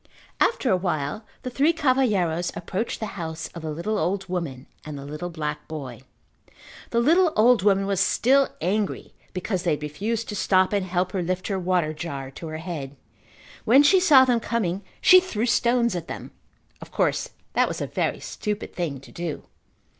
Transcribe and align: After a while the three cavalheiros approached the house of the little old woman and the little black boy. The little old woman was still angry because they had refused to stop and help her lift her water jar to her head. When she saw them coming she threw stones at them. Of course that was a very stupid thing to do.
After 0.39 0.71
a 0.71 0.77
while 0.77 1.27
the 1.43 1.51
three 1.51 1.71
cavalheiros 1.73 2.51
approached 2.57 2.99
the 2.99 3.05
house 3.21 3.49
of 3.49 3.61
the 3.61 3.69
little 3.69 3.99
old 3.99 4.27
woman 4.27 4.65
and 4.83 4.97
the 4.97 5.05
little 5.05 5.29
black 5.29 5.67
boy. 5.67 6.01
The 6.89 6.99
little 6.99 7.31
old 7.35 7.61
woman 7.61 7.85
was 7.85 7.99
still 7.99 8.49
angry 8.61 9.13
because 9.31 9.61
they 9.61 9.69
had 9.75 9.83
refused 9.83 10.27
to 10.29 10.35
stop 10.35 10.73
and 10.73 10.87
help 10.87 11.11
her 11.11 11.21
lift 11.21 11.49
her 11.49 11.59
water 11.59 11.93
jar 11.93 12.31
to 12.31 12.47
her 12.47 12.57
head. 12.57 12.95
When 13.63 13.83
she 13.83 13.99
saw 13.99 14.25
them 14.25 14.39
coming 14.39 14.81
she 15.01 15.19
threw 15.19 15.45
stones 15.45 15.95
at 15.95 16.07
them. 16.07 16.31
Of 16.81 16.89
course 16.91 17.29
that 17.53 17.67
was 17.67 17.79
a 17.79 17.85
very 17.85 18.19
stupid 18.19 18.73
thing 18.73 19.01
to 19.01 19.11
do. 19.11 19.43